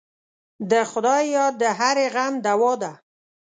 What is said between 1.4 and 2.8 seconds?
د هرې غم دوا